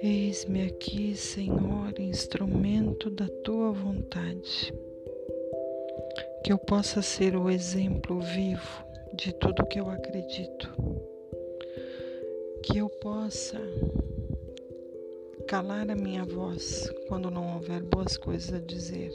Eis-me 0.00 0.62
aqui, 0.62 1.16
Senhor, 1.16 1.98
instrumento 1.98 3.10
da 3.10 3.26
tua 3.44 3.72
vontade, 3.72 4.72
que 6.44 6.52
eu 6.52 6.58
possa 6.58 7.02
ser 7.02 7.36
o 7.36 7.50
exemplo 7.50 8.20
vivo 8.20 8.84
de 9.12 9.32
tudo 9.32 9.66
que 9.66 9.80
eu 9.80 9.90
acredito, 9.90 10.72
que 12.62 12.78
eu 12.78 12.88
possa 12.88 13.60
calar 15.48 15.90
a 15.90 15.96
minha 15.96 16.24
voz 16.24 16.88
quando 17.08 17.30
não 17.30 17.54
houver 17.54 17.82
boas 17.82 18.16
coisas 18.16 18.54
a 18.54 18.60
dizer, 18.60 19.10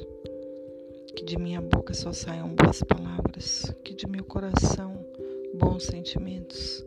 que 1.16 1.24
de 1.24 1.38
minha 1.38 1.62
boca 1.62 1.94
só 1.94 2.12
saiam 2.12 2.50
boas 2.50 2.84
palavras, 2.84 3.74
que 3.84 3.94
de 3.94 4.08
meu 4.08 4.24
coração 4.26 5.06
bons 5.54 5.86
sentimentos, 5.86 6.84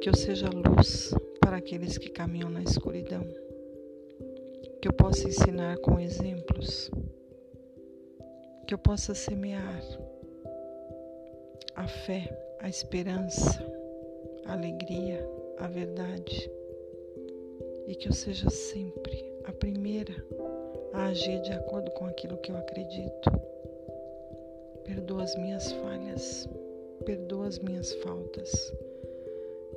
que 0.00 0.08
eu 0.08 0.14
seja 0.14 0.48
luz 0.48 1.14
para 1.40 1.56
aqueles 1.56 1.96
que 1.96 2.10
caminham 2.10 2.50
na 2.50 2.62
escuridão, 2.62 3.22
que 4.82 4.88
eu 4.88 4.92
possa 4.92 5.28
ensinar 5.28 5.78
com 5.78 6.00
exemplos, 6.00 6.90
que 8.66 8.74
eu 8.74 8.78
possa 8.78 9.14
semear 9.14 9.82
a 11.74 11.86
fé, 11.86 12.28
a 12.60 12.68
esperança, 12.68 13.64
a 14.44 14.52
alegria, 14.52 15.24
a 15.58 15.68
verdade. 15.68 16.50
E 17.86 17.94
que 17.94 18.08
eu 18.08 18.12
seja 18.12 18.50
sempre 18.50 19.24
a 19.44 19.52
primeira 19.52 20.12
a 20.92 21.06
agir 21.06 21.40
de 21.42 21.52
acordo 21.52 21.90
com 21.92 22.04
aquilo 22.04 22.36
que 22.38 22.50
eu 22.50 22.56
acredito. 22.56 23.30
Perdoa 24.84 25.22
as 25.22 25.36
minhas 25.36 25.72
falhas, 25.72 26.48
perdoa 27.08 27.46
as 27.46 27.58
minhas 27.60 27.94
faltas 28.02 28.70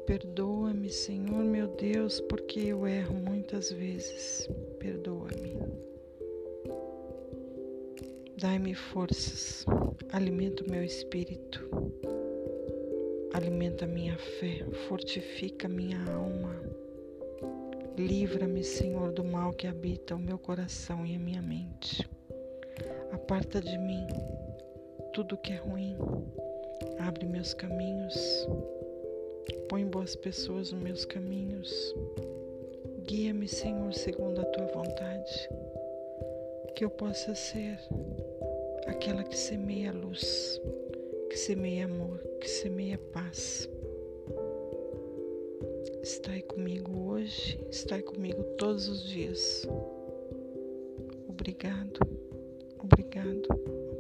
Perdoa-me, 0.05 0.90
Senhor 0.90 1.41
meu 1.46 1.68
Deus, 1.68 2.20
porque 2.20 2.60
eu 2.60 2.85
erro 2.85 3.13
muitas 3.13 3.71
vezes. 3.71 4.49
Perdoa-me. 4.77 5.55
Dai-me 8.37 8.74
forças, 8.74 9.65
alimenta 10.12 10.63
o 10.65 10.70
meu 10.70 10.84
espírito, 10.84 11.63
alimenta 13.34 13.85
a 13.85 13.87
minha 13.87 14.18
fé, 14.18 14.65
fortifica 14.90 15.70
minha 15.70 16.04
alma. 16.12 16.54
Livra-me, 17.98 18.63
Senhor, 18.63 19.13
do 19.13 19.24
mal 19.24 19.54
que 19.54 19.68
habita 19.68 20.15
o 20.15 20.20
meu 20.20 20.37
coração 20.37 21.05
e 21.05 21.15
a 21.15 21.20
minha 21.20 21.41
mente. 21.41 22.05
Aparta 23.13 23.62
de 23.62 23.77
mim 23.77 24.05
tudo 25.13 25.37
que 25.37 25.54
é 25.54 25.57
ruim, 25.57 25.96
abre 26.99 27.26
meus 27.26 27.54
caminhos 27.54 28.48
Põe 29.71 29.85
boas 29.85 30.18
pessoas 30.18 30.71
nos 30.71 30.82
meus 30.82 31.05
caminhos. 31.05 31.96
Guia-me, 33.05 33.48
Senhor, 33.48 33.93
segundo 33.93 34.41
a 34.41 34.46
tua 34.46 34.65
vontade. 34.68 35.49
Que 36.76 36.84
eu 36.84 36.90
possa 36.90 37.34
ser 37.34 37.79
aquela 38.87 39.24
que 39.24 39.37
semeia 39.37 39.93
luz, 39.93 40.62
que 41.29 41.37
semeia 41.37 41.85
amor, 41.85 42.20
que 42.41 42.49
semeia 42.49 42.98
paz. 43.13 43.70
Estai 46.04 46.41
comigo 46.41 47.09
hoje, 47.09 47.57
estai 47.70 48.02
comigo 48.02 48.43
todos 48.57 48.90
os 48.90 49.07
dias. 49.07 49.65
Obrigado, 51.29 51.99
obrigado, 52.77 53.48
obrigado. 53.48 53.90